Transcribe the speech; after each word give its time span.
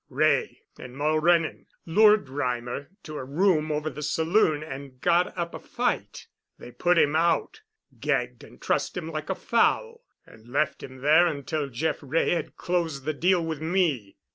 "Wray 0.09 0.63
and 0.79 0.95
Mulrennan 0.97 1.67
lured 1.85 2.27
Reimer 2.27 2.87
to 3.03 3.19
a 3.19 3.23
room 3.23 3.71
over 3.71 3.87
the 3.87 4.01
saloon 4.01 4.63
and 4.63 4.99
got 4.99 5.37
up 5.37 5.53
a 5.53 5.59
fight; 5.59 6.25
they 6.57 6.71
put 6.71 6.97
him 6.97 7.15
out, 7.15 7.61
gagged 7.99 8.43
and 8.43 8.59
trussed 8.59 8.97
him 8.97 9.11
like 9.11 9.29
a 9.29 9.35
fowl, 9.35 10.03
and 10.25 10.47
left 10.47 10.81
him 10.81 11.01
there 11.01 11.27
until 11.27 11.69
Jeff 11.69 11.99
Wray 12.01 12.31
had 12.31 12.55
closed 12.57 13.03
the 13.05 13.13
deal 13.13 13.45
with 13.45 13.61
me. 13.61 14.17